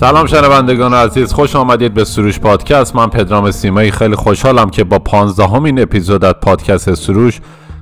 سلام 0.00 0.26
شنوندگان 0.26 0.94
عزیز 0.94 1.32
خوش 1.32 1.56
آمدید 1.56 1.94
به 1.94 2.04
سروش 2.04 2.40
پادکست. 2.40 2.96
من 2.96 3.06
پدرام 3.06 3.50
سیمایی 3.50 3.90
خیلی 3.90 4.14
خوشحالم 4.14 4.70
که 4.70 4.84
با 4.84 4.98
پانزدهمین 4.98 5.80
اپیزود 5.82 6.24
از 6.24 6.34
پادکست 6.42 6.94
سروش 6.94 7.40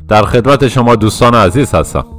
در 0.09 0.23
خدمت 0.23 0.69
شما 0.69 0.97
دوستان 0.97 1.35
عزیز 1.35 1.75
هستم. 1.75 2.14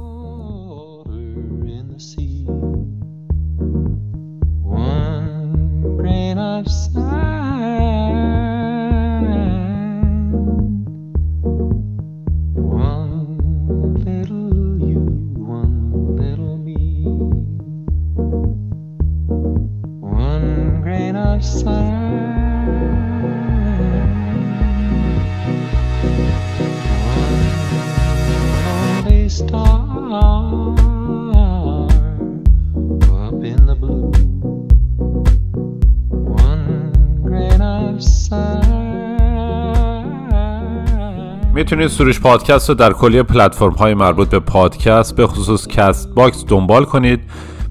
می‌تونید 41.66 41.88
سروش 41.88 42.20
پادکست 42.20 42.68
رو 42.68 42.74
در 42.74 42.92
کلیه 42.92 43.22
پلتفرم 43.22 43.72
های 43.72 43.94
مربوط 43.94 44.28
به 44.28 44.38
پادکست 44.38 45.16
به 45.16 45.26
خصوص 45.26 45.66
Castbox 45.66 46.44
دنبال 46.48 46.84
کنید. 46.84 47.20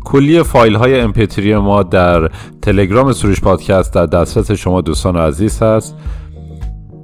کلیه 0.04 0.44
فایل 0.44 0.76
های 0.76 1.08
MP3 1.08 1.40
ما 1.40 1.84
در 1.84 2.30
تلگرام 2.62 3.14
سروش 3.14 3.42
پادکست 3.42 3.94
در 3.94 4.06
دسترس 4.06 4.52
شما 4.52 4.82
دوستان 4.82 5.18
عزیز 5.18 5.62
هست. 5.62 5.96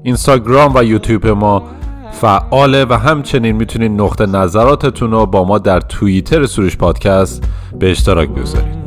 اینستاگرام 0.03 0.71
و 0.75 0.83
یوتیوب 0.83 1.27
ما 1.27 1.63
فعاله 2.11 2.85
و 2.85 2.93
همچنین 2.93 3.55
می‌تونید 3.55 4.01
نقطه 4.01 4.25
نظراتتون 4.25 5.11
رو 5.11 5.25
با 5.25 5.43
ما 5.43 5.57
در 5.57 5.79
توییتر 5.79 6.45
سروش 6.45 6.77
پادکست 6.77 7.43
به 7.79 7.91
اشتراک 7.91 8.29
بگذارید. 8.29 8.80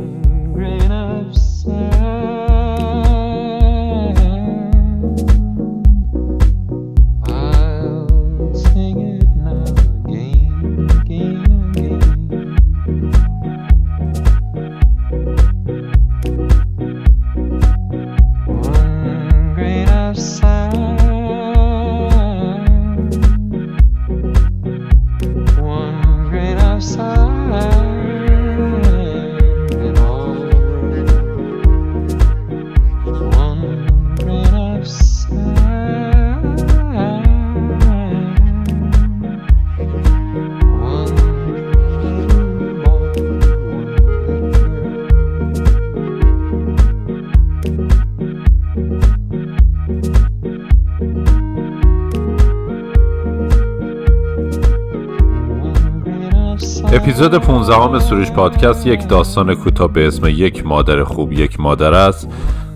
اپیزود 57.04 57.34
15 57.34 57.98
سروش 57.98 58.30
پادکست 58.30 58.86
یک 58.86 59.08
داستان 59.08 59.54
کوتاه 59.54 59.92
به 59.92 60.06
اسم 60.06 60.26
یک 60.26 60.66
مادر 60.66 61.04
خوب 61.04 61.32
یک 61.32 61.60
مادر 61.60 61.94
است 61.94 62.28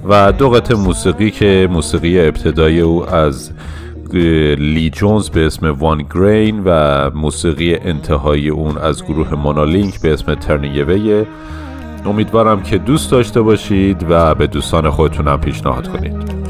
و 0.08 0.32
دو 0.32 0.50
قطع 0.50 0.74
موسیقی 0.74 1.30
که 1.30 1.68
موسیقی 1.70 2.20
ابتدایی 2.20 2.80
او 2.80 3.10
از 3.10 3.52
لی 4.58 4.90
جونز 4.90 5.28
به 5.28 5.46
اسم 5.46 5.70
وان 5.70 6.06
گرین 6.14 6.62
و 6.64 7.10
موسیقی 7.10 7.74
انتهایی 7.74 8.48
اون 8.48 8.78
از 8.78 9.04
گروه 9.04 9.34
مونالینک 9.34 10.00
به 10.00 10.12
اسم 10.12 10.34
ترنیوه 10.34 11.26
امیدوارم 12.06 12.62
که 12.62 12.78
دوست 12.78 13.10
داشته 13.10 13.42
باشید 13.42 14.06
و 14.10 14.34
به 14.34 14.46
دوستان 14.46 14.90
خودتونم 14.90 15.40
پیشنهاد 15.40 15.88
کنید. 15.88 16.47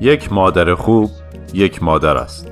یک 0.00 0.32
مادر 0.32 0.74
خوب 0.74 1.10
یک 1.52 1.82
مادر 1.82 2.16
است. 2.16 2.48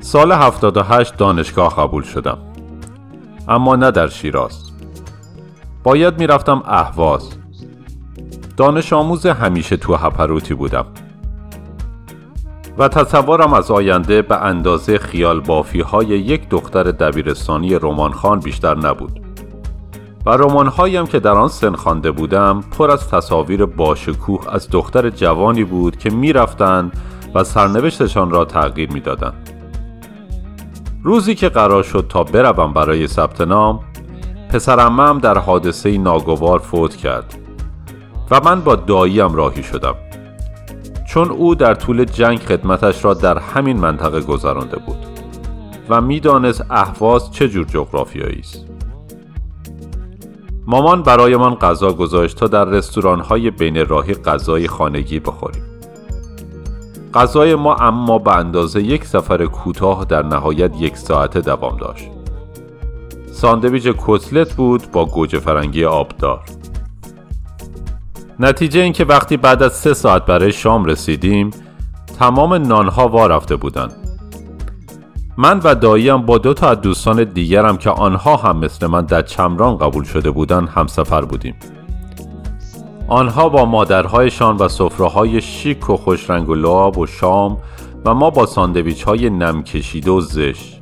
سال 0.00 0.32
78 0.32 1.16
دانشگاه 1.16 1.76
قبول 1.76 2.02
شدم. 2.02 2.38
اما 3.48 3.76
نه 3.76 3.90
در 3.90 4.08
شیراز. 4.08 4.70
باید 5.82 6.18
می‌رفتم 6.18 6.62
اهواز. 6.66 7.41
دانش 8.56 8.92
آموز 8.92 9.26
همیشه 9.26 9.76
تو 9.76 9.94
هپروتی 9.94 10.54
بودم. 10.54 10.86
و 12.78 12.88
تصورم 12.88 13.52
از 13.52 13.70
آینده 13.70 14.22
به 14.22 14.36
اندازه 14.36 14.98
خیال 14.98 15.40
بافی 15.40 15.80
های 15.80 16.06
یک 16.06 16.48
دختر 16.48 16.82
دبیرستانی 16.82 17.74
رمانخان 17.74 18.40
بیشتر 18.40 18.74
نبود. 18.74 19.20
و 20.26 20.30
رمانهایم 20.30 21.06
که 21.06 21.20
در 21.20 21.30
آن 21.32 21.48
سن 21.48 21.74
خوانده 21.74 22.10
بودم 22.10 22.60
پر 22.78 22.90
از 22.90 23.08
تصاویر 23.08 23.66
باشکوه 23.66 24.54
از 24.54 24.68
دختر 24.70 25.10
جوانی 25.10 25.64
بود 25.64 25.96
که 25.96 26.10
می‌رفتند 26.10 26.92
و 27.34 27.44
سرنوشتشان 27.44 28.30
را 28.30 28.44
تغییر 28.44 28.92
می‌دادند. 28.92 29.50
روزی 31.02 31.34
که 31.34 31.48
قرار 31.48 31.82
شد 31.82 32.06
تا 32.08 32.24
بروم 32.24 32.72
برای 32.72 33.06
ثبت 33.06 33.40
نام 33.40 33.80
پسرمم 34.50 35.18
در 35.18 35.38
حادثه 35.38 35.98
ناگوار 35.98 36.58
فوت 36.58 36.96
کرد. 36.96 37.41
و 38.32 38.40
من 38.44 38.60
با 38.60 38.76
داییم 38.76 39.34
راهی 39.34 39.62
شدم. 39.62 39.94
چون 41.08 41.30
او 41.30 41.54
در 41.54 41.74
طول 41.74 42.04
جنگ 42.04 42.38
خدمتش 42.38 43.04
را 43.04 43.14
در 43.14 43.38
همین 43.38 43.76
منطقه 43.80 44.20
گذرانده 44.20 44.76
بود 44.76 44.96
و 45.88 46.00
می‌دانست 46.00 46.64
اهواز 46.70 47.32
چه 47.32 47.48
جور 47.48 47.64
جغرافیایی 47.64 48.40
است. 48.40 48.66
مامان 50.66 51.02
برایمان 51.02 51.54
غذا 51.54 51.92
گذاشت 51.92 52.36
تا 52.36 52.46
در 52.46 52.64
رستوران 52.64 53.20
های 53.20 53.50
بین 53.50 53.86
راهی 53.86 54.14
غذای 54.14 54.68
خانگی 54.68 55.20
بخوریم. 55.20 55.62
غذای 57.14 57.54
ما 57.54 57.74
اما 57.74 58.18
به 58.18 58.36
اندازه 58.36 58.82
یک 58.82 59.04
سفر 59.04 59.46
کوتاه 59.46 60.04
در 60.04 60.22
نهایت 60.22 60.80
یک 60.80 60.96
ساعته 60.96 61.40
دوام 61.40 61.76
داشت. 61.76 62.08
ساندویچ 63.32 63.88
کتلت 63.98 64.54
بود 64.54 64.90
با 64.92 65.06
گوجه 65.06 65.38
فرنگی 65.38 65.84
آبدار. 65.84 66.40
نتیجه 68.40 68.80
اینکه 68.80 69.04
وقتی 69.04 69.36
بعد 69.36 69.62
از 69.62 69.72
سه 69.72 69.94
ساعت 69.94 70.26
برای 70.26 70.52
شام 70.52 70.84
رسیدیم 70.84 71.50
تمام 72.18 72.54
نانها 72.54 73.08
وا 73.08 73.26
رفته 73.26 73.56
بودند 73.56 73.92
من 75.36 75.60
و 75.64 75.74
داییم 75.74 76.22
با 76.22 76.38
دو 76.38 76.54
تا 76.54 76.70
از 76.70 76.80
دوستان 76.80 77.24
دیگرم 77.24 77.76
که 77.76 77.90
آنها 77.90 78.36
هم 78.36 78.56
مثل 78.56 78.86
من 78.86 79.04
در 79.04 79.22
چمران 79.22 79.76
قبول 79.76 80.04
شده 80.04 80.30
بودند 80.30 80.68
همسفر 80.68 81.20
بودیم. 81.20 81.54
آنها 83.08 83.48
با 83.48 83.64
مادرهایشان 83.64 84.56
و 84.56 85.08
های 85.08 85.40
شیک 85.40 85.90
و 85.90 85.96
خوشرنگ 85.96 86.48
و 86.48 86.54
لعاب 86.54 86.98
و 86.98 87.06
شام 87.06 87.58
و 88.04 88.14
ما 88.14 88.30
با 88.30 88.46
ساندویچ 88.46 89.02
های 89.02 89.30
نم 89.30 89.64
و 90.06 90.20
زش 90.20 90.78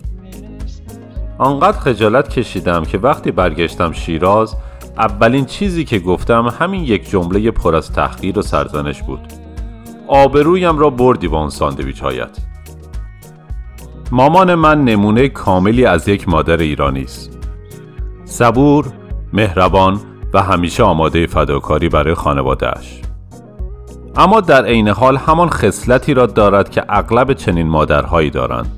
آنقدر 1.39 1.79
خجالت 1.79 2.29
کشیدم 2.29 2.85
که 2.85 2.99
وقتی 2.99 3.31
برگشتم 3.31 3.93
شیراز 3.93 4.57
اولین 5.01 5.45
چیزی 5.45 5.85
که 5.85 5.99
گفتم 5.99 6.55
همین 6.61 6.85
یک 6.85 7.11
جمله 7.11 7.51
پر 7.51 7.75
از 7.75 7.93
تحقیر 7.93 8.39
و 8.39 8.43
سرزنش 8.43 9.03
بود. 9.03 9.21
آبرویم 10.09 10.79
را 10.79 10.91
بردی 10.91 11.29
با 11.29 11.41
اون 11.41 11.51
ساندویچ 11.51 12.01
هایت. 12.01 12.39
مامان 14.11 14.55
من 14.55 14.85
نمونه 14.85 15.29
کاملی 15.29 15.85
از 15.85 16.09
یک 16.09 16.29
مادر 16.29 16.57
ایرانی 16.57 17.03
است. 17.03 17.39
صبور 18.25 18.87
مهربان 19.33 20.01
و 20.35 20.43
همیشه 20.43 20.83
آماده 20.83 21.27
فداکاری 21.27 21.89
برای 21.89 22.15
خانوادهش 22.15 23.01
اما 24.17 24.41
در 24.41 24.65
عین 24.65 24.89
حال 24.89 25.17
همان 25.17 25.49
خصلتی 25.49 26.15
را 26.15 26.27
دارد 26.27 26.71
که 26.71 26.85
اغلب 26.89 27.33
چنین 27.33 27.69
مادرهایی 27.69 28.31
دارند. 28.31 28.73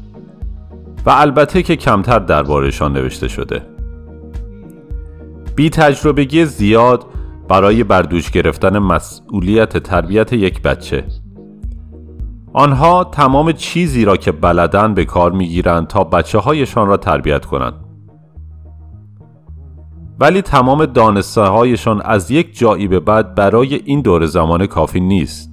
و 1.07 1.11
البته 1.11 1.63
که 1.63 1.77
کمتر 1.77 2.19
دربارهشان 2.19 2.93
نوشته 2.93 3.29
شده. 3.29 3.72
بی 5.57 5.71
تجربگی 5.71 6.45
زیاد 6.45 7.07
برای 7.49 7.85
بردوش 7.85 8.31
گرفتن 8.31 8.79
مسئولیت 8.79 9.79
تربیت 9.79 10.33
یک 10.33 10.63
بچه. 10.63 11.05
آنها 12.53 13.05
تمام 13.05 13.53
چیزی 13.53 14.05
را 14.05 14.17
که 14.17 14.33
بلدن 14.33 14.95
به 14.95 15.05
کار 15.05 15.33
می‌گیرند 15.33 15.87
تا 15.87 16.05
بچه 16.05 16.39
هایشان 16.39 16.89
را 16.89 16.97
تربیت 16.97 17.45
کنند. 17.45 17.75
ولی 20.21 20.43
تمام 20.43 20.87
دانسته 20.87 21.41
هایشان 21.41 22.03
از 22.05 22.31
یک 22.31 22.59
جایی 22.59 22.89
به 22.89 23.01
بعد 23.01 23.35
برای 23.35 23.75
این 23.85 24.01
دور 24.01 24.27
زمان 24.27 24.67
کافی 24.67 25.01
نیست. 25.01 25.53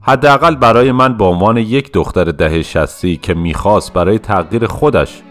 حداقل 0.00 0.54
برای 0.54 0.92
من 0.92 1.16
به 1.16 1.24
عنوان 1.24 1.56
یک 1.56 1.92
دختر 1.92 2.24
ده 2.24 2.62
شستی 2.62 3.16
که 3.16 3.34
می‌خواست 3.34 3.92
برای 3.92 4.18
تغییر 4.18 4.66
خودش 4.66 5.22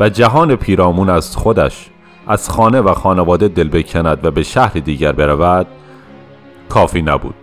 و 0.00 0.08
جهان 0.08 0.56
پیرامون 0.56 1.10
از 1.10 1.36
خودش 1.36 1.90
از 2.26 2.50
خانه 2.50 2.80
و 2.80 2.94
خانواده 2.94 3.48
دل 3.48 3.68
بکند 3.68 4.24
و 4.24 4.30
به 4.30 4.42
شهر 4.42 4.72
دیگر 4.72 5.12
برود 5.12 5.66
کافی 6.68 7.02
نبود. 7.02 7.34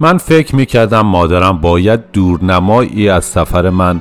من 0.00 0.18
فکر 0.18 0.56
می 0.56 0.66
کردم 0.66 1.00
مادرم 1.00 1.58
باید 1.58 2.10
دورنمایی 2.12 3.08
از 3.08 3.24
سفر 3.24 3.70
من 3.70 4.00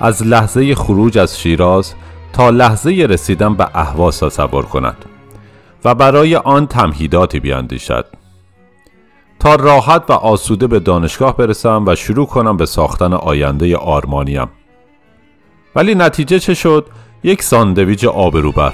از 0.00 0.26
لحظه 0.26 0.74
خروج 0.74 1.18
از 1.18 1.40
شیراز 1.40 1.94
تا 2.32 2.50
لحظه 2.50 2.90
رسیدن 2.90 3.54
به 3.54 3.68
اهواز 3.74 4.20
تصور 4.20 4.64
کند 4.64 5.04
و 5.84 5.94
برای 5.94 6.36
آن 6.36 6.66
تمهیداتی 6.66 7.40
بیاندیشد. 7.40 8.06
تا 9.40 9.54
راحت 9.54 10.04
و 10.08 10.12
آسوده 10.12 10.66
به 10.66 10.80
دانشگاه 10.80 11.36
برسم 11.36 11.84
و 11.86 11.94
شروع 11.94 12.26
کنم 12.26 12.56
به 12.56 12.66
ساختن 12.66 13.12
آینده 13.12 13.76
آرمانیم. 13.76 14.48
ولی 15.76 15.94
نتیجه 15.94 16.38
چه 16.38 16.54
شد؟ 16.54 16.86
یک 17.22 17.42
ساندویج 17.42 18.06
آبروبر. 18.06 18.72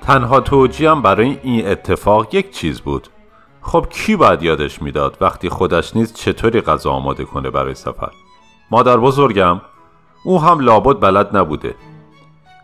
تنها 0.00 0.40
توجیم 0.40 1.02
برای 1.02 1.38
این 1.42 1.66
اتفاق 1.66 2.34
یک 2.34 2.50
چیز 2.50 2.80
بود. 2.80 3.08
خب 3.60 3.86
کی 3.90 4.16
باید 4.16 4.42
یادش 4.42 4.82
می‌داد 4.82 5.16
وقتی 5.20 5.48
خودش 5.48 5.96
نیز 5.96 6.14
چطوری 6.14 6.60
غذا 6.60 6.90
آماده 6.90 7.24
کنه 7.24 7.50
برای 7.50 7.74
سفر؟ 7.74 8.10
مادر 8.70 8.96
بزرگم 8.96 9.60
او 10.24 10.40
هم 10.40 10.60
لابد 10.60 11.00
بلد 11.00 11.36
نبوده. 11.36 11.74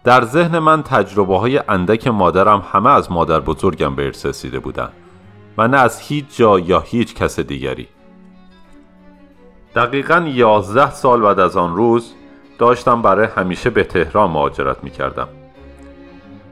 در 0.04 0.24
ذهن 0.24 0.58
من 0.58 0.82
تجربه 0.82 1.38
های 1.38 1.60
اندک 1.68 2.06
مادرم 2.06 2.62
همه 2.72 2.90
از 2.90 3.12
مادر 3.12 3.40
بزرگم 3.40 3.94
به 3.94 4.04
ارث 4.06 4.26
رسیده 4.26 4.58
بودن 4.58 4.88
و 5.58 5.68
نه 5.68 5.76
از 5.76 6.00
هیچ 6.00 6.36
جا 6.36 6.58
یا 6.58 6.80
هیچ 6.80 7.14
کس 7.14 7.40
دیگری. 7.40 7.88
دقیقا 9.74 10.24
یازده 10.28 10.90
سال 10.90 11.20
بعد 11.20 11.40
از 11.40 11.56
آن 11.56 11.76
روز 11.76 12.14
داشتم 12.58 13.02
برای 13.02 13.26
همیشه 13.36 13.70
به 13.70 13.84
تهران 13.84 14.30
مهاجرت 14.30 14.84
می 14.84 14.90
کردم 14.90 15.28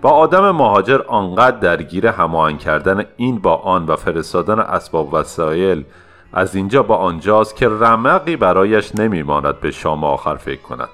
با 0.02 0.10
آدم 0.10 0.50
مهاجر 0.50 1.02
آنقدر 1.06 1.58
درگیر 1.58 2.06
هماهنگ 2.06 2.58
کردن 2.58 3.04
این 3.16 3.38
با 3.38 3.54
آن 3.54 3.86
و 3.86 3.96
فرستادن 3.96 4.58
اسباب 4.58 5.14
وسایل 5.14 5.84
از 6.32 6.54
اینجا 6.54 6.82
با 6.82 6.96
آنجاست 6.96 7.56
که 7.56 7.68
رمقی 7.68 8.36
برایش 8.36 8.94
نمیماند 8.94 9.60
به 9.60 9.70
شام 9.70 10.04
آخر 10.04 10.34
فکر 10.34 10.62
کند. 10.62 10.88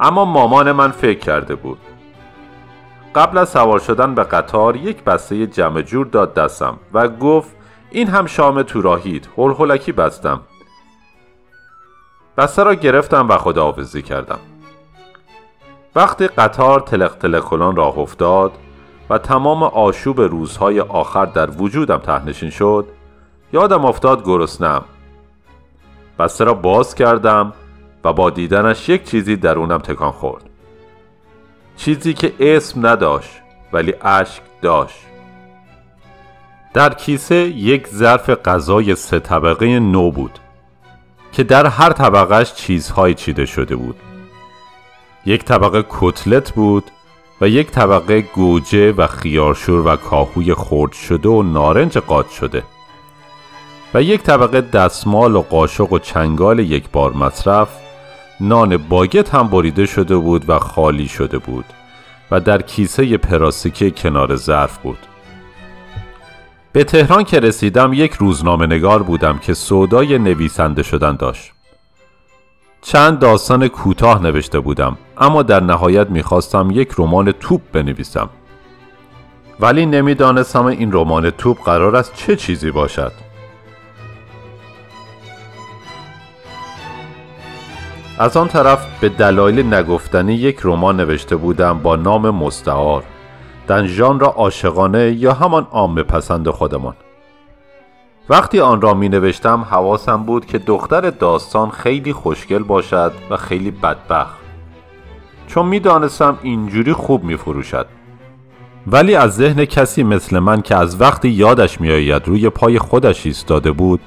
اما 0.00 0.24
مامان 0.24 0.72
من 0.72 0.90
فکر 0.90 1.18
کرده 1.18 1.54
بود. 1.54 1.78
قبل 3.14 3.38
از 3.38 3.48
سوار 3.48 3.78
شدن 3.78 4.14
به 4.14 4.24
قطار 4.24 4.76
یک 4.76 5.04
بسته 5.04 5.46
جمع 5.46 5.82
جور 5.82 6.06
داد 6.06 6.34
دستم 6.34 6.78
و 6.92 7.08
گفت 7.08 7.56
این 7.90 8.08
هم 8.08 8.26
شام 8.26 8.62
تو 8.62 8.82
راهید 8.82 9.28
هل 9.36 9.76
بستم. 9.76 10.40
بسته 12.38 12.62
را 12.62 12.74
گرفتم 12.74 13.28
و 13.28 13.38
خداحافظی 13.38 14.02
کردم. 14.02 14.38
وقتی 15.96 16.26
قطار 16.28 16.80
تلق 16.80 17.14
تلق 17.18 17.52
راه 17.52 17.98
افتاد 17.98 18.52
و 19.10 19.18
تمام 19.18 19.62
آشوب 19.62 20.20
روزهای 20.20 20.80
آخر 20.80 21.26
در 21.26 21.50
وجودم 21.50 21.96
تهنشین 21.96 22.50
شد 22.50 22.86
یادم 23.52 23.84
افتاد 23.84 24.24
گرسنم. 24.24 24.84
بسته 26.18 26.44
را 26.44 26.54
باز 26.54 26.94
کردم 26.94 27.52
و 28.04 28.12
با 28.12 28.30
دیدنش 28.30 28.88
یک 28.88 29.04
چیزی 29.04 29.36
درونم 29.36 29.78
تکان 29.78 30.10
خورد. 30.10 30.42
چیزی 31.76 32.14
که 32.14 32.32
اسم 32.40 32.86
نداشت 32.86 33.30
ولی 33.72 33.94
اشک 34.02 34.42
داشت. 34.62 35.00
در 36.74 36.94
کیسه 36.94 37.36
یک 37.36 37.88
ظرف 37.88 38.30
غذای 38.30 38.94
سه 38.94 39.18
طبقه 39.18 39.80
نو 39.80 40.10
بود. 40.10 40.38
که 41.38 41.44
در 41.44 41.66
هر 41.66 41.92
طبقهش 41.92 42.52
چیزهایی 42.52 43.14
چیده 43.14 43.46
شده 43.46 43.76
بود. 43.76 43.96
یک 45.26 45.44
طبقه 45.44 45.84
کتلت 45.88 46.52
بود 46.52 46.84
و 47.40 47.48
یک 47.48 47.70
طبقه 47.70 48.20
گوجه 48.20 48.92
و 48.92 49.06
خیارشور 49.06 49.86
و 49.86 49.96
کاهوی 49.96 50.54
خرد 50.54 50.92
شده 50.92 51.28
و 51.28 51.42
نارنج 51.42 51.98
قاط 51.98 52.30
شده 52.30 52.62
و 53.94 54.02
یک 54.02 54.22
طبقه 54.22 54.60
دستمال 54.60 55.36
و 55.36 55.42
قاشق 55.42 55.92
و 55.92 55.98
چنگال 55.98 56.58
یک 56.58 56.84
بار 56.92 57.12
مصرف 57.12 57.68
نان 58.40 58.76
باگت 58.76 59.34
هم 59.34 59.48
بریده 59.48 59.86
شده 59.86 60.16
بود 60.16 60.50
و 60.50 60.58
خالی 60.58 61.08
شده 61.08 61.38
بود 61.38 61.64
و 62.30 62.40
در 62.40 62.62
کیسه 62.62 63.16
پراستیکی 63.16 63.90
کنار 63.90 64.36
ظرف 64.36 64.78
بود. 64.78 64.98
به 66.72 66.84
تهران 66.84 67.24
که 67.24 67.40
رسیدم 67.40 67.92
یک 67.92 68.12
روزنامه 68.12 68.66
نگار 68.66 69.02
بودم 69.02 69.38
که 69.38 69.54
سودای 69.54 70.18
نویسنده 70.18 70.82
شدن 70.82 71.16
داشت. 71.16 71.52
چند 72.82 73.18
داستان 73.18 73.68
کوتاه 73.68 74.22
نوشته 74.22 74.60
بودم 74.60 74.98
اما 75.18 75.42
در 75.42 75.60
نهایت 75.60 76.10
می‌خواستم 76.10 76.68
یک 76.72 76.90
رمان 76.98 77.32
توپ 77.32 77.60
بنویسم. 77.72 78.28
ولی 79.60 79.86
نمی‌دانستم 79.86 80.64
این 80.64 80.92
رمان 80.92 81.30
توپ 81.30 81.64
قرار 81.64 81.96
است 81.96 82.14
چه 82.14 82.36
چیزی 82.36 82.70
باشد. 82.70 83.12
از 88.18 88.36
آن 88.36 88.48
طرف 88.48 89.00
به 89.00 89.08
دلایل 89.08 89.74
نگفتنی 89.74 90.34
یک 90.34 90.60
رمان 90.64 91.00
نوشته 91.00 91.36
بودم 91.36 91.78
با 91.78 91.96
نام 91.96 92.30
مستعار. 92.30 93.04
در 93.68 93.86
ژانر 93.86 94.24
عاشقانه 94.24 95.12
یا 95.12 95.32
همان 95.32 95.66
عامه 95.70 96.02
پسند 96.02 96.50
خودمان. 96.50 96.94
وقتی 98.28 98.60
آن 98.60 98.80
را 98.80 98.94
می 98.94 99.08
نوشتم 99.08 99.66
حواسم 99.70 100.22
بود 100.22 100.46
که 100.46 100.58
دختر 100.58 101.10
داستان 101.10 101.70
خیلی 101.70 102.12
خوشگل 102.12 102.62
باشد 102.62 103.12
و 103.30 103.36
خیلی 103.36 103.70
بدبخت. 103.70 104.38
چون 105.46 105.66
می 105.66 105.80
دانستم 105.80 106.38
اینجوری 106.42 106.92
خوب 106.92 107.24
می 107.24 107.36
فروشد 107.36 107.86
ولی 108.86 109.14
از 109.14 109.36
ذهن 109.36 109.64
کسی 109.64 110.02
مثل 110.02 110.38
من 110.38 110.62
که 110.62 110.76
از 110.76 111.00
وقتی 111.00 111.28
یادش 111.28 111.80
می 111.80 111.90
آید 111.90 112.28
روی 112.28 112.50
پای 112.50 112.78
خودش 112.78 113.26
ایستاده 113.26 113.72
بود 113.72 114.00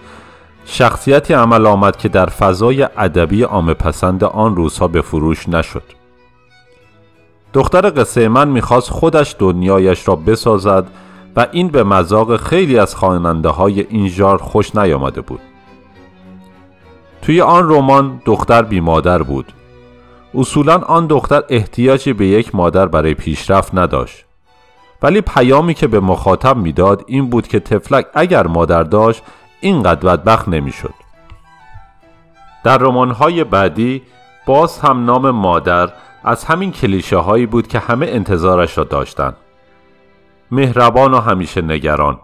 شخصیتی 0.65 1.33
عمل 1.33 1.65
آمد 1.65 1.97
که 1.97 2.09
در 2.09 2.25
فضای 2.25 2.83
ادبی 2.97 3.43
عامه 3.43 3.73
پسند 3.73 4.23
آن 4.23 4.55
روزها 4.55 4.87
به 4.87 5.01
فروش 5.01 5.49
نشد. 5.49 6.00
دختر 7.53 7.89
قصه 7.89 8.27
من 8.27 8.47
می‌خواست 8.47 8.89
خودش 8.89 9.35
دنیایش 9.39 10.07
را 10.07 10.15
بسازد 10.15 10.87
و 11.35 11.47
این 11.51 11.67
به 11.67 11.83
مذاق 11.83 12.37
خیلی 12.37 12.79
از 12.79 12.95
خواننده 12.95 13.49
های 13.49 13.87
این 13.89 14.07
ژار 14.07 14.37
خوش 14.37 14.75
نیامده 14.75 15.21
بود. 15.21 15.39
توی 17.21 17.41
آن 17.41 17.69
رمان 17.69 18.21
دختر 18.25 18.61
بی 18.61 18.79
مادر 18.79 19.23
بود. 19.23 19.53
اصولا 20.35 20.77
آن 20.77 21.07
دختر 21.07 21.43
احتیاجی 21.49 22.13
به 22.13 22.27
یک 22.27 22.55
مادر 22.55 22.85
برای 22.85 23.13
پیشرفت 23.13 23.75
نداشت. 23.75 24.25
ولی 25.01 25.21
پیامی 25.21 25.73
که 25.73 25.87
به 25.87 25.99
مخاطب 25.99 26.57
می‌داد 26.57 27.03
این 27.07 27.29
بود 27.29 27.47
که 27.47 27.59
تفلک 27.59 28.05
اگر 28.13 28.47
مادر 28.47 28.83
داشت 28.83 29.23
اینقدر 29.61 29.99
بدبخت 29.99 30.47
نمی‌شد. 30.47 30.93
در 32.63 32.77
رمان‌های 32.77 33.43
بعدی 33.43 34.01
باز 34.45 34.79
هم 34.79 35.05
نام 35.05 35.29
مادر 35.29 35.89
از 36.23 36.43
همین 36.43 36.71
کلیشه 36.71 37.17
هایی 37.17 37.45
بود 37.45 37.67
که 37.67 37.79
همه 37.79 38.05
انتظارش 38.09 38.77
را 38.77 38.83
داشتند. 38.83 39.35
مهربان 40.51 41.13
و 41.13 41.19
همیشه 41.19 41.61
نگران. 41.61 42.19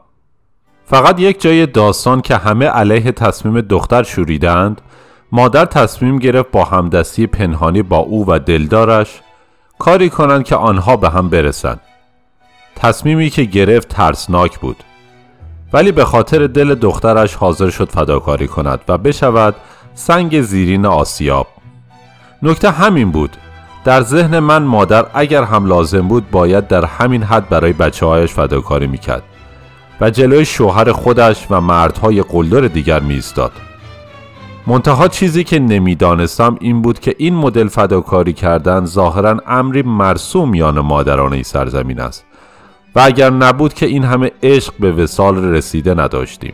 فقط 0.85 1.19
یک 1.19 1.41
جای 1.41 1.65
داستان 1.65 2.21
که 2.21 2.37
همه 2.37 2.65
علیه 2.65 3.11
تصمیم 3.11 3.61
دختر 3.61 4.03
شوریدند 4.03 4.81
مادر 5.31 5.65
تصمیم 5.65 6.19
گرفت 6.19 6.51
با 6.51 6.63
همدستی 6.63 7.27
پنهانی 7.27 7.81
با 7.81 7.97
او 7.97 8.25
و 8.27 8.39
دلدارش 8.39 9.21
کاری 9.79 10.09
کنند 10.09 10.43
که 10.43 10.55
آنها 10.55 10.97
به 10.97 11.09
هم 11.09 11.29
برسند. 11.29 11.81
تصمیمی 12.75 13.29
که 13.29 13.43
گرفت 13.43 13.87
ترسناک 13.87 14.59
بود. 14.59 14.83
ولی 15.73 15.91
به 15.91 16.05
خاطر 16.05 16.47
دل 16.47 16.75
دخترش 16.75 17.35
حاضر 17.35 17.69
شد 17.69 17.89
فداکاری 17.89 18.47
کند 18.47 18.79
و 18.87 18.97
بشود 18.97 19.55
سنگ 19.93 20.41
زیرین 20.41 20.85
آسیاب 20.85 21.47
نکته 22.43 22.71
همین 22.71 23.11
بود 23.11 23.37
در 23.87 24.01
ذهن 24.01 24.39
من 24.39 24.63
مادر 24.63 25.05
اگر 25.13 25.43
هم 25.43 25.65
لازم 25.65 26.07
بود 26.07 26.31
باید 26.31 26.67
در 26.67 26.85
همین 26.85 27.23
حد 27.23 27.49
برای 27.49 27.73
بچه 27.73 28.05
هایش 28.05 28.33
فداکاری 28.33 28.87
می‌کرد 28.87 29.23
و 30.01 30.09
جلوی 30.09 30.45
شوهر 30.45 30.91
خودش 30.91 31.47
و 31.49 31.61
مردهای 31.61 32.21
قلدر 32.21 32.61
دیگر 32.61 32.99
میستاد 32.99 33.51
منتها 34.67 35.07
چیزی 35.07 35.43
که 35.43 35.59
نمی‌دانستم 35.59 36.57
این 36.61 36.81
بود 36.81 36.99
که 36.99 37.15
این 37.17 37.35
مدل 37.35 37.67
فداکاری 37.67 38.33
کردن 38.33 38.85
ظاهرا 38.85 39.41
امری 39.47 39.81
مرسوم 39.81 40.49
میان 40.49 40.79
مادران 40.79 41.33
این 41.33 41.43
سرزمین 41.43 41.99
است 41.99 42.25
و 42.95 42.99
اگر 43.03 43.29
نبود 43.29 43.73
که 43.73 43.85
این 43.85 44.03
همه 44.03 44.31
عشق 44.43 44.73
به 44.79 44.91
وسال 44.91 45.45
رسیده 45.45 45.93
نداشتیم. 45.93 46.53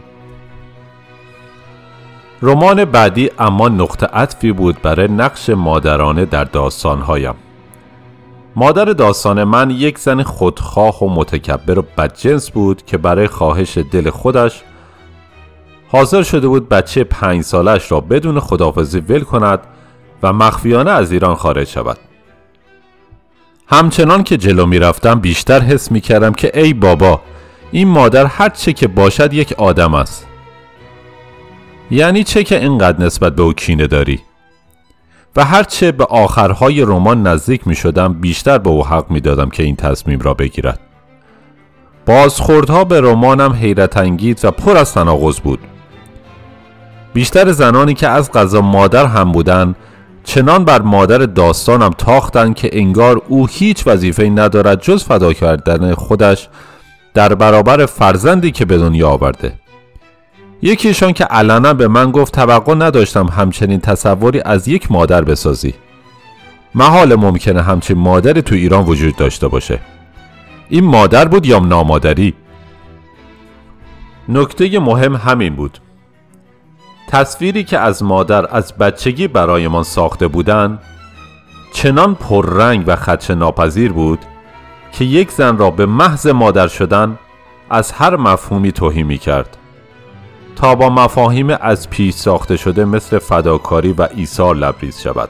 رمان 2.46 2.86
بعدی 2.86 3.30
اما 3.40 3.70
نقطه 3.70 4.06
عطفی 4.06 4.52
بود 4.52 4.82
برای 4.82 5.08
نقش 5.08 5.50
مادرانه 5.50 6.26
در 6.26 6.44
داستانهایم. 6.44 7.34
مادر 8.56 8.86
داستان 8.86 9.44
من 9.44 9.70
یک 9.70 10.00
زن 10.00 10.24
خودخواه 10.24 11.04
و 11.04 11.10
متکبر 11.10 11.80
و 11.80 11.82
بدجنس 11.98 12.52
بود 12.52 12.86
که 12.86 12.98
برای 12.98 13.28
خواهش 13.28 13.78
دل 13.78 14.10
خودش 14.10 14.62
حاضر 15.88 16.24
شده 16.24 16.48
بود 16.48 16.70
بچه 16.70 17.04
پنج 17.04 17.42
سالش 17.42 17.92
را 17.92 18.00
بدون 18.00 18.40
خدافزی 18.40 19.00
ول 19.00 19.24
کند 19.24 19.60
و 20.24 20.34
مخفیانه 20.34 20.92
از 20.92 21.12
ایران 21.12 21.36
خارج 21.36 21.68
شود. 21.68 21.98
همچنان 23.68 24.24
که 24.24 24.38
جلو 24.38 24.66
می 24.66 24.80
رفتم 24.80 25.20
بیشتر 25.20 25.60
حس 25.60 25.92
می 25.92 26.02
کردم 26.02 26.34
که 26.34 26.60
ای 26.60 26.74
بابا 26.74 27.22
این 27.72 27.88
مادر 27.88 28.26
هر 28.26 28.50
چه 28.50 28.74
که 28.74 28.88
باشد 28.88 29.34
یک 29.34 29.54
آدم 29.58 29.94
است. 29.94 30.33
یعنی 31.92 32.24
چه 32.24 32.44
که 32.44 32.60
اینقدر 32.60 33.06
نسبت 33.06 33.36
به 33.36 33.44
او 33.44 33.54
کینه 33.54 33.88
داری؟ 33.88 34.20
و 35.36 35.46
هرچه 35.46 35.92
به 35.92 36.06
آخرهای 36.06 36.82
رمان 36.82 37.28
نزدیک 37.28 37.68
می 37.68 37.76
شدم 37.76 38.14
بیشتر 38.14 38.58
به 38.58 38.70
او 38.70 38.88
حق 38.88 39.12
می 39.12 39.20
دادم 39.22 39.50
که 39.50 39.64
این 39.64 39.76
تصمیم 39.76 40.20
را 40.20 40.34
بگیرد. 40.34 40.80
بازخوردها 42.06 42.84
به 42.84 43.02
رمانم 43.02 43.54
حیرت 43.54 43.98
انگیز 43.98 44.46
و 44.46 44.52
پر 44.52 44.78
از 44.78 44.94
تناقض 44.94 45.40
بود. 45.40 45.60
بیشتر 47.14 47.52
زنانی 47.52 47.94
که 47.94 48.08
از 48.08 48.32
غذا 48.32 48.62
مادر 48.62 49.06
هم 49.06 49.32
بودند 49.32 49.76
چنان 50.24 50.66
بر 50.66 50.82
مادر 50.82 51.18
داستانم 51.18 51.90
تاختند 51.90 52.56
که 52.56 52.70
انگار 52.72 53.22
او 53.28 53.48
هیچ 53.48 53.88
وظیفه 53.88 54.24
ندارد 54.24 54.82
جز 54.82 55.04
فدا 55.04 55.34
کردن 55.34 55.94
خودش 55.94 56.50
در 57.14 57.36
برابر 57.36 57.86
فرزندی 57.86 58.52
که 58.52 58.66
به 58.66 58.78
دنیا 58.78 59.10
آورده. 59.10 59.54
یکیشان 60.62 61.14
که 61.14 61.24
علنا 61.24 61.74
به 61.74 61.88
من 61.88 62.12
گفت 62.12 62.34
توقع 62.34 62.76
نداشتم 62.76 63.28
همچنین 63.28 63.80
تصوری 63.80 64.42
از 64.42 64.68
یک 64.68 64.92
مادر 64.92 65.24
بسازی. 65.24 65.74
محال 66.76 67.16
ممکنه 67.16 67.62
همچین 67.62 67.98
مادری 67.98 68.42
تو 68.42 68.56
ایران 68.56 68.86
وجود 68.86 69.16
داشته 69.16 69.48
باشه. 69.48 69.80
این 70.70 70.84
مادر 70.84 71.28
بود 71.28 71.46
یا 71.46 71.60
نامادری؟ 71.60 72.34
نکته 74.30 74.80
مهم 74.80 75.16
همین 75.16 75.56
بود. 75.56 75.80
تصویری 77.08 77.64
که 77.64 77.80
از 77.80 78.04
مادر 78.04 78.56
از 78.56 78.74
بچگی 78.74 79.28
برایمان 79.28 79.84
ساخته 79.84 80.28
بودند 80.28 80.80
چنان 81.74 82.16
پررنگ 82.16 82.84
و 82.88 82.96
خدشه 82.96 83.36
ناپذیر 83.36 83.92
بود 83.92 84.20
که 84.92 85.06
یک 85.06 85.32
زن 85.32 85.58
را 85.58 85.72
به 85.72 85.86
محض 85.86 86.28
مادر 86.28 86.68
شدن 86.68 87.20
از 87.70 87.92
هر 87.92 88.16
مفهومی 88.16 88.72
توهی 88.72 89.04
می 89.04 89.18
کرد 89.18 89.58
تا 90.56 90.76
با 90.76 90.90
مفاهیم 90.90 91.50
از 91.62 91.90
پیش 91.90 92.16
ساخته 92.16 92.58
شده 92.58 92.86
مثل 92.86 93.20
فداکاری 93.20 93.94
و 93.94 94.08
ایثار 94.16 94.56
لبریز 94.56 95.00
شود 95.00 95.30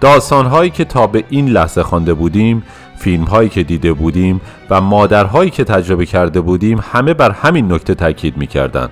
داستانهایی 0.00 0.70
که 0.70 0.84
تا 0.84 1.06
به 1.06 1.24
این 1.28 1.48
لحظه 1.48 1.82
خوانده 1.82 2.14
بودیم 2.14 2.62
فیلم 2.98 3.24
هایی 3.24 3.48
که 3.48 3.62
دیده 3.62 3.92
بودیم 3.92 4.40
و 4.70 4.80
مادرهایی 4.80 5.50
که 5.50 5.64
تجربه 5.64 6.06
کرده 6.06 6.40
بودیم 6.40 6.80
همه 6.92 7.14
بر 7.14 7.30
همین 7.30 7.72
نکته 7.72 7.94
تاکید 7.94 8.36
می 8.36 8.46
کردن. 8.46 8.88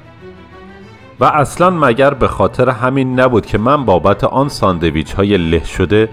و 1.21 1.25
اصلا 1.25 1.71
مگر 1.71 2.15
به 2.15 2.29
خاطر 2.29 2.69
همین 2.69 3.21
نبود 3.21 3.47
که 3.47 3.59
من 3.59 3.85
بابت 3.85 4.25
آن 4.25 4.49
ساندویچ 4.49 5.13
های 5.13 5.37
له 5.37 5.65
شده 5.65 6.09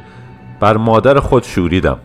بر 0.59 0.77
مادر 0.77 1.19
خود 1.19 1.43
شوریدم 1.43 1.97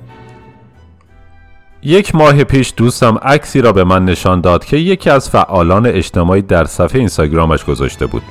یک 1.87 2.15
ماه 2.15 2.45
پیش 2.45 2.73
دوستم 2.77 3.19
عکسی 3.23 3.61
را 3.61 3.73
به 3.73 3.85
من 3.85 4.05
نشان 4.05 4.41
داد 4.41 4.65
که 4.65 4.77
یکی 4.77 5.11
از 5.11 5.31
فعالان 5.31 5.87
اجتماعی 5.87 6.43
در 6.43 6.65
صفحه 6.65 6.99
اینستاگرامش 6.99 7.65
گذاشته 7.65 8.07
بود. 8.07 8.23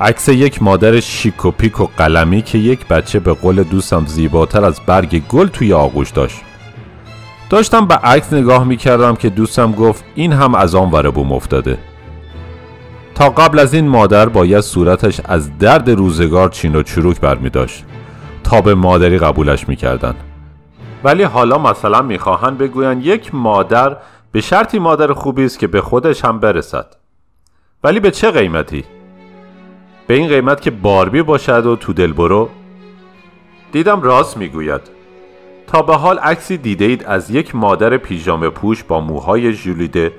عکس 0.00 0.28
یک 0.28 0.62
مادر 0.62 1.00
شیک 1.00 1.44
و 1.44 1.50
پیک 1.50 1.80
و 1.80 1.88
قلمی 1.96 2.42
که 2.42 2.58
یک 2.58 2.88
بچه 2.88 3.18
به 3.20 3.32
قول 3.32 3.62
دوستم 3.62 4.06
زیباتر 4.06 4.64
از 4.64 4.80
برگ 4.86 5.22
گل 5.28 5.46
توی 5.46 5.72
آغوش 5.72 6.10
داشت. 6.10 6.38
داشتم 7.50 7.86
به 7.86 7.94
عکس 7.94 8.32
نگاه 8.32 8.64
می 8.64 8.76
کردم 8.76 9.16
که 9.16 9.28
دوستم 9.28 9.72
گفت 9.72 10.04
این 10.14 10.32
هم 10.32 10.54
از 10.54 10.74
آن 10.74 10.90
ور 10.90 11.10
بوم 11.10 11.32
افتاده. 11.32 11.78
تا 13.14 13.30
قبل 13.30 13.58
از 13.58 13.74
این 13.74 13.88
مادر 13.88 14.28
باید 14.28 14.60
صورتش 14.60 15.20
از 15.24 15.58
درد 15.58 15.90
روزگار 15.90 16.48
چین 16.48 16.74
و 16.74 16.82
چروک 16.82 17.20
برمی 17.20 17.50
داشت 17.50 17.84
تا 18.44 18.60
به 18.60 18.74
مادری 18.74 19.18
قبولش 19.18 19.68
می‌کردن 19.68 20.14
ولی 21.04 21.22
حالا 21.22 21.58
مثلا 21.58 22.02
می‌خواهند 22.02 22.58
بگویند 22.58 23.06
یک 23.06 23.34
مادر 23.34 23.96
به 24.32 24.40
شرطی 24.40 24.78
مادر 24.78 25.12
خوبی 25.12 25.44
است 25.44 25.58
که 25.58 25.66
به 25.66 25.80
خودش 25.80 26.24
هم 26.24 26.40
برسد. 26.40 26.96
ولی 27.84 28.00
به 28.00 28.10
چه 28.10 28.30
قیمتی؟ 28.30 28.84
به 30.06 30.14
این 30.14 30.28
قیمت 30.28 30.60
که 30.60 30.70
باربی 30.70 31.22
باشد 31.22 31.66
و 31.66 31.76
تو 31.76 31.92
دل 31.92 32.12
برو 32.12 32.48
دیدم 33.72 34.02
راست 34.02 34.36
می‌گوید. 34.36 34.80
تا 35.66 35.82
به 35.82 35.96
حال 35.96 36.18
عکسی 36.18 36.56
دیده 36.56 36.84
اید 36.84 37.04
از 37.04 37.30
یک 37.30 37.54
مادر 37.54 37.96
پیژامه 37.96 38.48
پوش 38.48 38.84
با 38.84 39.00
موهای 39.00 39.52
ژولیده 39.52 40.12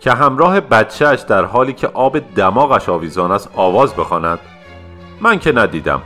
که 0.00 0.12
همراه 0.12 0.60
بچهش 0.60 1.20
در 1.20 1.44
حالی 1.44 1.72
که 1.72 1.86
آب 1.86 2.18
دماغش 2.18 2.88
آویزان 2.88 3.32
است 3.32 3.50
آواز 3.56 3.94
بخواند. 3.94 4.38
من 5.20 5.38
که 5.38 5.52
ندیدم. 5.52 6.02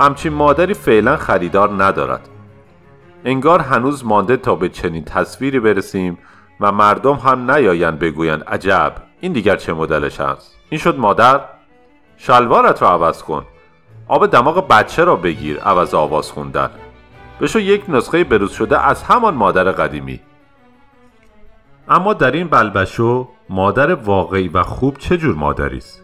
همچین 0.00 0.32
مادری 0.32 0.74
فعلا 0.74 1.16
خریدار 1.16 1.84
ندارد. 1.84 2.28
انگار 3.24 3.60
هنوز 3.60 4.04
مانده 4.04 4.36
تا 4.36 4.54
به 4.54 4.68
چنین 4.68 5.04
تصویری 5.04 5.60
برسیم 5.60 6.18
و 6.60 6.72
مردم 6.72 7.14
هم 7.14 7.50
نیایند 7.50 7.98
بگویند 7.98 8.44
عجب 8.44 8.94
این 9.20 9.32
دیگر 9.32 9.56
چه 9.56 9.72
مدلش 9.72 10.20
است؟ 10.20 10.56
این 10.70 10.80
شد 10.80 10.98
مادر؟ 10.98 11.40
شلوارت 12.16 12.82
را 12.82 12.90
عوض 12.90 13.22
کن. 13.22 13.44
آب 14.08 14.26
دماغ 14.26 14.68
بچه 14.68 15.04
را 15.04 15.16
بگیر 15.16 15.60
عوض 15.60 15.94
آواز 15.94 16.32
خوندن. 16.32 16.70
بشو 17.40 17.58
یک 17.60 17.84
نسخه 17.88 18.24
بروز 18.24 18.52
شده 18.52 18.86
از 18.86 19.02
همان 19.02 19.34
مادر 19.34 19.72
قدیمی. 19.72 20.20
اما 21.88 22.12
در 22.14 22.30
این 22.30 22.48
بلبشو 22.48 23.28
مادر 23.48 23.94
واقعی 23.94 24.48
و 24.48 24.62
خوب 24.62 24.98
چه 24.98 25.16
جور 25.16 25.34
مادری 25.34 25.78
است؟ 25.78 26.02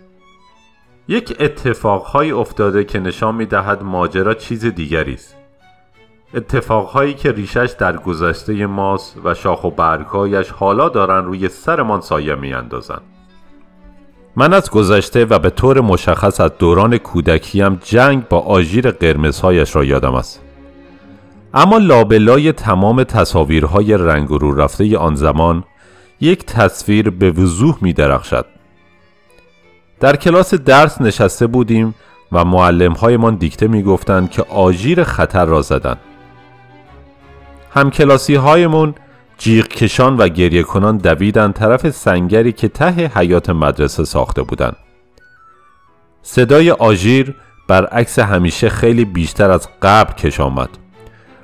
یک 1.09 1.37
اتفاقهایی 1.41 2.33
افتاده 2.33 2.85
که 2.85 3.01
نشان 3.01 3.35
می‌دهد 3.35 3.83
ماجرا 3.83 4.35
چیز 4.35 4.65
دیگری 4.65 5.15
است. 5.15 5.37
اتفاقهایی 6.35 7.15
که 7.15 7.33
ریشش 7.33 7.75
در 7.79 7.97
گذشته 7.97 8.67
ماست 8.67 9.17
و 9.25 9.35
شاخ 9.35 9.65
و 9.65 9.71
برگهایش 9.71 10.51
حالا 10.51 10.89
دارن 10.89 11.25
روی 11.25 11.49
سرمان 11.49 12.01
سایه 12.01 12.35
میاندازند 12.35 13.03
من 14.37 14.53
از 14.53 14.71
گذشته 14.71 15.25
و 15.25 15.39
به 15.39 15.51
طور 15.51 15.81
مشخص 15.81 16.41
از 16.41 16.51
دوران 16.59 16.99
کودکیم 16.99 17.75
جنگ 17.75 18.29
با 18.29 18.41
آژیر 18.41 18.91
قرمزهایش 18.91 19.77
را 19.77 19.85
یادم 19.85 20.15
است 20.15 20.43
اما 21.55 21.79
لابلای 21.79 22.53
تمام 22.53 23.05
تصاویرهای 23.05 23.97
رنگ 23.97 24.29
رو 24.29 24.55
رفته 24.55 24.99
آن 24.99 25.15
زمان 25.15 25.65
یک 26.21 26.45
تصویر 26.45 27.11
به 27.11 27.31
وضوح 27.31 27.79
می 27.81 27.93
درخشد. 27.93 28.47
در 30.01 30.17
کلاس 30.17 30.55
درس 30.55 31.01
نشسته 31.01 31.47
بودیم 31.47 31.95
و 32.33 32.45
معلم 32.45 33.37
دیکته 33.37 33.69
می 33.69 33.83
گفتند 33.83 34.31
که 34.31 34.43
آژیر 34.43 35.05
خطر 35.05 35.45
را 35.45 35.63
زدند. 35.63 35.99
همکلاسی 37.77 38.35
هایمون 38.35 38.95
جیغ 39.39 39.69
کشان 39.69 40.17
و 40.17 40.29
گریه 40.29 40.63
کنان 40.63 40.97
دویدن 40.97 41.53
طرف 41.53 41.91
سنگری 41.91 42.53
که 42.53 42.69
ته 42.69 43.11
حیات 43.15 43.51
مدرسه 43.51 44.05
ساخته 44.05 44.43
بودند. 44.43 44.77
صدای 46.23 46.71
آژیر 46.71 47.35
برعکس 47.69 48.19
همیشه 48.19 48.69
خیلی 48.69 49.05
بیشتر 49.05 49.51
از 49.51 49.69
قبل 49.83 50.13
کش 50.13 50.41
آمد. 50.41 50.69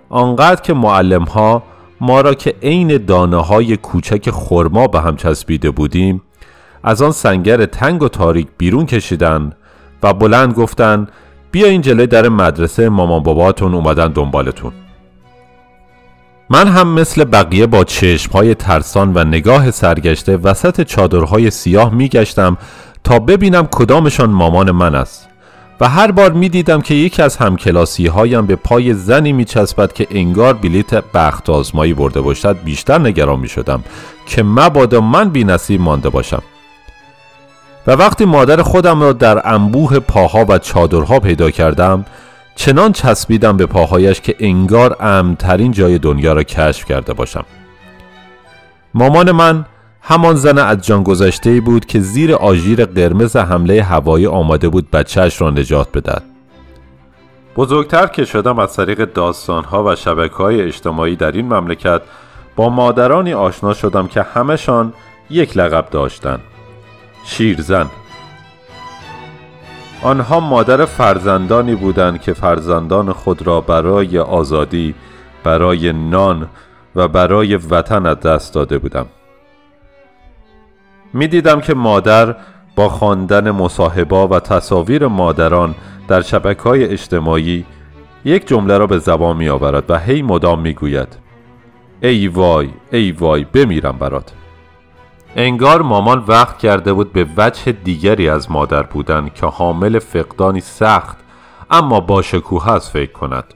آنقدر 0.09 0.61
که 0.61 0.75
معلم 0.75 1.23
ها 1.23 1.63
ما 2.01 2.21
را 2.21 2.35
که 2.35 2.55
عین 2.63 2.97
دانه 2.97 3.37
های 3.37 3.77
کوچک 3.77 4.31
خرما 4.31 4.87
به 4.87 5.01
هم 5.01 5.17
چسبیده 5.17 5.71
بودیم 5.71 6.23
از 6.83 7.03
آن 7.03 7.11
سنگر 7.13 7.67
تنگ 7.67 8.03
و 8.03 8.09
تاریک 8.09 8.49
بیرون 8.59 8.87
کشیدن 8.87 9.53
و 10.03 10.13
بلند 10.13 10.55
گفتن 10.55 11.07
بیا 11.51 11.67
این 11.67 11.81
جلوی 11.81 12.07
در 12.07 12.29
مدرسه 12.29 12.89
مامان 12.89 13.23
باباتون 13.23 13.75
اومدن 13.75 14.09
دنبالتون 14.09 14.73
من 16.53 16.69
هم 16.69 16.89
مثل 16.89 17.25
بقیه 17.25 17.67
با 17.67 17.85
چشمهای 17.85 18.55
ترسان 18.55 19.13
و 19.15 19.25
نگاه 19.25 19.71
سرگشته 19.71 20.37
وسط 20.37 20.81
چادرهای 20.81 21.51
سیاه 21.51 21.95
میگشتم 21.95 22.57
تا 23.05 23.19
ببینم 23.19 23.69
کدامشان 23.71 24.31
مامان 24.31 24.71
من 24.71 24.95
است. 24.95 25.29
و 25.81 25.89
هر 25.89 26.11
بار 26.11 26.33
می 26.33 26.49
دیدم 26.49 26.81
که 26.81 26.95
یکی 26.95 27.23
از 27.23 27.37
همکلاسی 27.37 28.07
هایم 28.07 28.47
به 28.47 28.57
پای 28.57 28.95
زنی 28.95 29.33
می 29.33 29.45
چسبد 29.45 29.93
که 29.93 30.07
انگار 30.11 30.55
بلیت 30.55 30.95
بخت 30.95 31.51
آزمایی 31.51 31.95
برده 31.95 32.21
باشد 32.21 32.57
بیشتر 32.65 32.99
نگران 32.99 33.41
می 33.41 33.49
شدم 33.49 33.85
که 34.27 34.43
مبادا 34.43 35.01
من 35.01 35.31
بی 35.31 35.45
نصیب 35.45 35.81
مانده 35.81 36.09
باشم. 36.09 36.43
و 37.87 37.93
وقتی 37.93 38.25
مادر 38.25 38.63
خودم 38.63 39.01
را 39.01 39.13
در 39.13 39.49
انبوه 39.49 39.99
پاها 39.99 40.47
و 40.49 40.59
چادرها 40.59 41.21
پیدا 41.21 41.51
کردم 41.51 42.05
چنان 42.63 42.93
چسبیدم 42.93 43.57
به 43.57 43.67
پاهایش 43.67 44.21
که 44.21 44.37
انگار 44.39 44.97
امترین 45.01 45.73
جای 45.73 45.99
دنیا 45.99 46.33
را 46.33 46.43
کشف 46.43 46.85
کرده 46.85 47.13
باشم. 47.13 47.45
مامان 48.95 49.33
من 49.33 49.65
همان 50.01 50.35
زن 50.35 50.59
از 50.59 50.87
جان 50.87 51.03
گذشته 51.03 51.61
بود 51.61 51.87
که 51.87 52.01
زیر 52.01 52.35
آژیر 52.35 52.85
قرمز 52.85 53.37
حمله 53.37 53.83
هوایی 53.83 54.27
آماده 54.27 54.69
بود 54.69 54.91
بچهش 54.91 55.41
را 55.41 55.51
نجات 55.51 55.89
بدهد. 55.95 56.23
بزرگتر 57.57 58.07
که 58.07 58.25
شدم 58.25 58.59
از 58.59 58.77
طریق 58.77 59.13
داستانها 59.13 59.85
و 59.85 59.97
شبکه 59.97 60.35
های 60.35 60.63
اجتماعی 60.63 61.17
در 61.17 61.33
این 61.33 61.55
مملکت 61.55 62.03
با 62.57 62.69
مادرانی 62.69 63.33
آشنا 63.33 63.75
شدم 63.75 64.07
که 64.07 64.23
همشان 64.23 64.93
یک 65.31 65.57
لقب 65.57 65.91
داشتند 65.91 66.41
شیرزن. 67.25 67.87
آنها 70.03 70.41
مادر 70.41 70.85
فرزندانی 70.85 71.75
بودند 71.75 72.21
که 72.21 72.33
فرزندان 72.33 73.13
خود 73.13 73.47
را 73.47 73.61
برای 73.61 74.19
آزادی 74.19 74.95
برای 75.45 75.93
نان 75.93 76.49
و 76.97 77.09
برای 77.09 77.57
وطن 77.57 78.07
از 78.07 78.21
دست 78.21 78.55
داده 78.55 78.79
بودم. 78.79 79.07
می 81.13 81.29
دیدم 81.29 81.61
که 81.61 81.75
مادر 81.75 82.37
با 82.77 82.89
خواندن 82.89 83.51
مصاحبا 83.51 84.29
و 84.29 84.41
تصاویر 84.41 85.07
مادران 85.07 85.75
در 86.09 86.21
شبکه 86.21 86.63
های 86.63 86.85
اجتماعی 86.85 87.65
یک 88.25 88.47
جمله 88.47 88.79
را 88.79 88.87
به 88.87 88.99
زبان 88.99 89.37
می 89.37 89.49
آورد 89.49 89.91
و 89.91 89.99
هی 89.99 90.23
مدام 90.23 90.61
می 90.61 90.75
گوید 90.75 91.19
ای 92.03 92.29
وای 92.29 92.69
ای 92.93 93.13
وای 93.13 93.45
بمیرم 93.45 93.99
برات. 93.99 94.33
انگار 95.37 95.83
مامان 95.83 96.25
وقت 96.29 96.59
کرده 96.59 96.93
بود 96.93 97.13
به 97.13 97.27
وجه 97.37 97.73
دیگری 97.73 98.29
از 98.29 98.51
مادر 98.51 98.83
بودن 98.83 99.31
که 99.35 99.47
حامل 99.47 99.99
فقدانی 99.99 100.61
سخت 100.61 101.17
اما 101.71 102.01
با 102.01 102.23
شکوه 102.23 102.69
است 102.69 102.91
فکر 102.91 103.13
کند. 103.13 103.55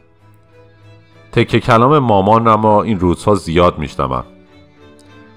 تکه 1.33 1.61
کلام 1.61 1.99
مامان 1.99 2.49
اما 2.49 2.83
این 2.83 3.01
روزها 3.01 3.35
زیاد 3.35 3.79
میشنوم. 3.79 4.25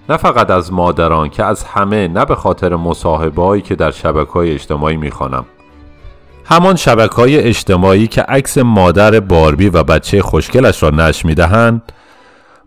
نه 0.09 0.17
فقط 0.17 0.51
از 0.51 0.73
مادران 0.73 1.29
که 1.29 1.43
از 1.43 1.63
همه 1.63 2.07
نه 2.07 2.25
به 2.25 2.35
خاطر 2.35 2.75
مصاحبه 2.75 3.61
که 3.61 3.75
در 3.75 3.91
شبکه 3.91 4.31
های 4.31 4.51
اجتماعی 4.51 4.97
می‌خوانم. 4.97 5.45
همان 6.45 6.75
شبکه 6.75 7.15
های 7.15 7.37
اجتماعی 7.37 8.07
که 8.07 8.21
عکس 8.21 8.57
مادر 8.57 9.19
باربی 9.19 9.69
و 9.69 9.83
بچه 9.83 10.21
خوشگلش 10.21 10.83
را 10.83 10.89
نش 10.89 11.25
می‌دهند 11.25 11.91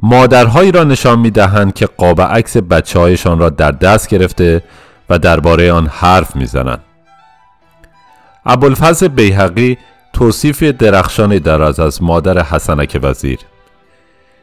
مادرهایی 0.03 0.73
را 0.73 0.85
نشان 0.85 1.19
می‌دهند 1.19 1.75
که 1.75 1.87
قاب 1.87 2.21
عکس 2.21 2.57
بچه 2.57 2.99
هایشان 2.99 3.39
را 3.39 3.51
در 3.51 3.71
دست 3.71 4.09
گرفته 4.09 4.65
و 5.11 5.19
درباره 5.19 5.73
آن 5.73 5.87
حرف 5.87 6.37
می‌زنند. 6.37 6.85
ابوالفضل 8.47 9.09
بیهقی 9.09 9.79
توصیف 10.13 10.63
درخشانی 10.63 11.39
دارد 11.39 11.81
از 11.81 12.03
مادر 12.03 12.43
حسنک 12.43 13.01
وزیر. 13.03 13.39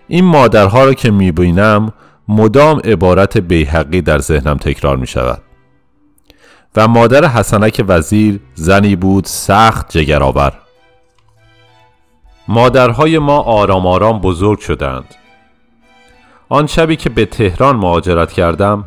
این 0.07 0.25
مادرها 0.25 0.85
را 0.85 0.93
که 0.93 1.11
می‌بینم 1.11 1.93
مدام 2.27 2.79
عبارت 2.79 3.37
بیحقی 3.37 4.01
در 4.01 4.19
ذهنم 4.19 4.57
تکرار 4.57 4.97
می 4.97 5.07
شود 5.07 5.41
و 6.75 6.87
مادر 6.87 7.25
حسنک 7.25 7.85
وزیر 7.87 8.39
زنی 8.55 8.95
بود 8.95 9.25
سخت 9.25 9.97
جگرآور. 9.97 10.53
مادرهای 12.47 13.19
ما 13.19 13.39
آرام 13.39 13.87
آرام 13.87 14.19
بزرگ 14.19 14.59
شدند. 14.59 15.15
آن 16.51 16.67
شبی 16.67 16.95
که 16.95 17.09
به 17.09 17.25
تهران 17.25 17.75
مهاجرت 17.75 18.31
کردم 18.31 18.85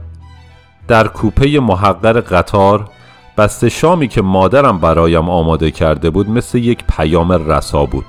در 0.89 1.09
کوپه 1.09 1.61
محقر 1.61 2.21
قطار 2.21 2.89
بسته 3.37 3.69
شامی 3.69 4.09
که 4.09 4.23
مادرم 4.23 4.79
برایم 4.79 5.31
آماده 5.31 5.71
کرده 5.71 6.11
بود 6.11 6.31
مثل 6.31 6.59
یک 6.59 6.85
پیام 6.97 7.33
رسا 7.33 7.87
بود. 7.87 8.05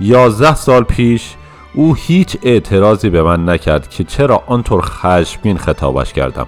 یازده 0.00 0.54
سال 0.54 0.82
پیش 0.84 1.34
او 1.74 1.94
هیچ 1.94 2.36
اعتراضی 2.42 3.10
به 3.10 3.22
من 3.22 3.48
نکرد 3.48 3.90
که 3.90 4.04
چرا 4.04 4.42
آنطور 4.46 4.80
خشمگین 4.80 5.58
خطابش 5.58 6.12
کردم. 6.12 6.46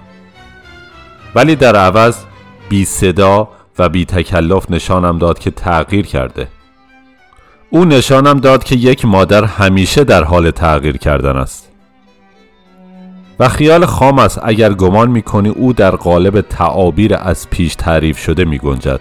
ولی 1.35 1.57
در 1.57 1.77
عوض 1.77 2.25
بی 2.69 2.85
صدا 2.85 3.49
و 3.79 3.89
بی 3.89 4.05
تکلف 4.05 4.71
نشانم 4.71 5.19
داد 5.19 5.39
که 5.39 5.51
تغییر 5.51 6.07
کرده. 6.07 6.49
او 7.75 7.85
نشانم 7.85 8.41
داد 8.41 8.65
که 8.65 8.77
یک 8.77 9.05
مادر 9.05 9.45
همیشه 9.45 10.05
در 10.05 10.25
حال 10.25 10.51
تغییر 10.51 10.97
کردن 10.97 11.37
است. 11.37 11.71
و 13.39 13.49
خیال 13.49 13.87
خام 13.87 14.19
است 14.19 14.41
اگر 14.43 14.73
گمان 14.73 15.11
می‌کنی 15.11 15.49
او 15.49 15.73
در 15.73 15.91
قالب 15.91 16.41
تعابیر 16.41 17.15
از 17.15 17.51
پیش 17.51 17.75
تعریف 17.75 18.19
شده 18.19 18.45
می 18.45 18.59
گنجد. 18.59 19.01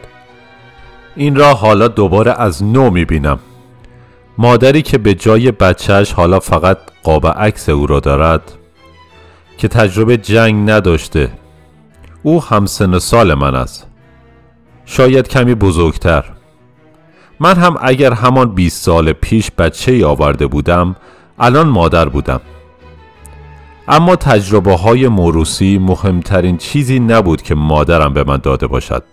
این 1.15 1.35
را 1.35 1.53
حالا 1.53 1.87
دوباره 1.87 2.41
از 2.41 2.63
نو 2.63 2.89
می 2.89 3.05
بینم 3.05 3.39
مادری 4.37 4.81
که 4.81 4.97
به 4.97 5.13
جای 5.13 5.51
بچهش 5.51 6.11
حالا 6.11 6.39
فقط 6.39 6.77
قاب 7.03 7.27
عکس 7.27 7.69
او 7.69 7.87
را 7.87 7.99
دارد 7.99 8.51
که 9.57 9.67
تجربه 9.67 10.17
جنگ 10.17 10.69
نداشته. 10.69 11.31
او 12.23 12.43
هم 12.43 12.65
سن 12.65 12.99
سال 12.99 13.33
من 13.33 13.55
است. 13.55 13.87
شاید 14.85 15.27
کمی 15.27 15.55
بزرگتر. 15.55 16.23
من 17.43 17.55
هم 17.55 17.75
اگر 17.81 18.13
همان 18.13 18.55
20 18.55 18.83
سال 18.83 19.13
پیش 19.13 19.51
بچه 19.57 19.91
ای 19.91 20.03
آورده 20.03 20.47
بودم 20.47 20.95
الان 21.39 21.67
مادر 21.67 22.09
بودم 22.09 22.41
اما 23.87 24.15
تجربه 24.15 24.75
های 24.75 25.07
موروسی 25.07 25.77
مهمترین 25.77 26.57
چیزی 26.57 26.99
نبود 26.99 27.41
که 27.41 27.55
مادرم 27.55 28.13
به 28.13 28.23
من 28.23 28.37
داده 28.37 28.67
باشد 28.67 29.03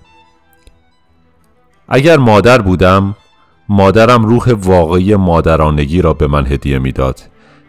اگر 1.89 2.17
مادر 2.17 2.63
بودم 2.63 3.17
مادرم 3.69 4.25
روح 4.25 4.53
واقعی 4.53 5.17
مادرانگی 5.17 6.03
را 6.03 6.13
به 6.13 6.27
من 6.27 6.47
هدیه 6.47 6.79
می‌داد 6.79 7.21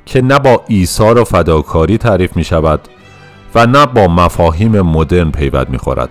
که 0.06 0.21
نه 0.21 0.39
با 0.39 0.63
ایثار 0.67 1.19
و 1.19 1.24
فداکاری 1.24 1.97
تعریف 1.97 2.36
می 2.36 2.43
شود 2.43 2.80
و 3.56 3.65
نه 3.65 3.86
با 3.86 4.08
مفاهیم 4.08 4.82
مدرن 4.82 5.32
پیوند 5.32 5.69
می 5.69 5.78
خورد. 5.78 6.10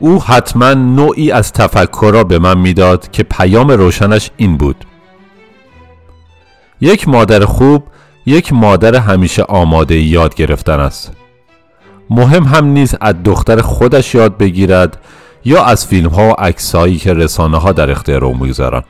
او 0.00 0.22
حتما 0.22 0.74
نوعی 0.74 1.32
از 1.32 1.52
تفکر 1.52 2.10
را 2.12 2.24
به 2.24 2.38
من 2.38 2.58
می‌داد 2.58 3.10
که 3.10 3.22
پیام 3.22 3.70
روشنش 3.70 4.30
این 4.36 4.56
بود. 4.56 4.84
یک 6.80 7.08
مادر 7.08 7.44
خوب 7.44 7.84
یک 8.26 8.52
مادر 8.52 8.94
همیشه 8.94 9.42
آماده 9.42 9.98
یاد 9.98 10.34
گرفتن 10.34 10.80
است. 10.80 11.12
مهم 12.10 12.44
هم 12.44 12.64
نیست 12.64 12.96
از 13.00 13.14
دختر 13.24 13.60
خودش 13.60 14.14
یاد 14.14 14.38
بگیرد 14.38 15.00
یا 15.44 15.64
از 15.64 15.86
فیلم 15.86 16.10
ها 16.10 16.28
و 16.28 16.32
عکسایی 16.32 16.96
که 16.96 17.14
رسانه 17.14 17.58
ها 17.58 17.72
در 17.72 17.90
اختیار 17.90 18.24
او 18.24 18.36
می‌گذارند 18.36 18.84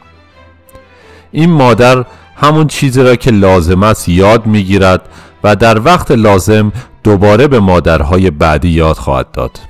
این 1.33 1.51
مادر 1.51 2.05
همون 2.37 2.67
چیزی 2.67 3.03
را 3.03 3.17
که 3.17 3.31
لازم 3.31 3.83
است 3.83 4.09
یاد 4.09 4.47
می‌گیرد 4.47 5.09
و 5.45 5.57
در 5.57 5.81
وقت 5.85 6.11
لازم 6.11 6.73
دوباره 7.05 7.49
به 7.49 7.61
مادرهای 7.61 8.31
بعدی 8.31 8.69
یاد 8.69 8.97
خواهد 8.97 9.31
داد. 9.31 9.70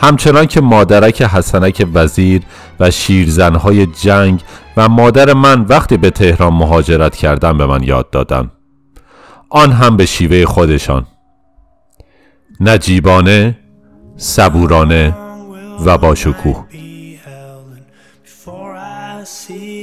همچنان 0.00 0.46
که 0.46 0.60
مادرک 0.60 1.22
حسنک 1.22 1.86
وزیر 1.94 2.42
و 2.80 2.90
شیرزنهای 2.90 3.86
جنگ 3.86 4.40
و 4.76 4.88
مادر 4.88 5.32
من 5.32 5.60
وقتی 5.60 5.96
به 5.96 6.10
تهران 6.10 6.52
مهاجرت 6.52 7.16
کردن 7.16 7.58
به 7.58 7.66
من 7.66 7.82
یاد 7.82 8.10
دادن. 8.10 8.50
آن 9.50 9.72
هم 9.72 9.96
به 9.96 10.06
شیوه 10.06 10.44
خودشان. 10.44 11.06
نجیبانه 12.60 13.58
صبورانه 14.16 15.16
و 15.84 15.98
با 15.98 16.14
شکوه. 16.14 16.64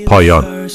پایان. 0.07 0.67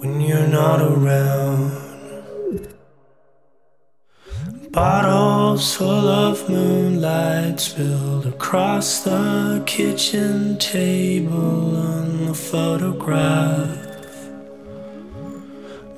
When 0.00 0.20
you're 0.20 0.48
not 0.48 0.80
around 0.82 1.85
Bottles 4.76 5.74
full 5.74 6.06
of 6.06 6.50
moonlight 6.50 7.58
spilled 7.58 8.26
across 8.26 9.00
the 9.04 9.62
kitchen 9.64 10.58
table 10.58 11.74
on 11.78 12.26
the 12.26 12.34
photograph 12.34 13.74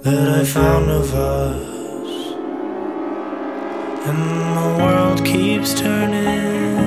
that 0.02 0.28
I 0.28 0.44
found 0.44 0.90
of 0.90 1.12
us. 1.12 2.36
And 4.06 4.22
the 4.58 4.84
world 4.84 5.24
keeps 5.24 5.74
turning. 5.74 6.78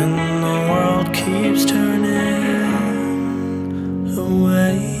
And 0.00 0.42
the 0.44 0.58
world 0.70 1.14
keeps 1.14 1.64
turning 1.64 2.18
away. 4.18 4.97